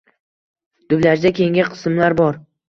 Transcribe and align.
Dublyajda 0.93 1.33
keyingi 1.41 1.67
qismlar 1.75 2.19
bor. 2.23 2.43